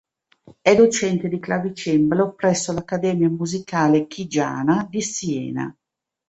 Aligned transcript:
È 0.59 0.75
docente 0.75 1.27
di 1.27 1.37
clavicembalo 1.37 2.33
presso 2.33 2.73
l'Accademia 2.73 3.29
Musicale 3.29 4.07
Chigiana 4.07 4.83
di 4.89 4.99
Siena 4.99 5.71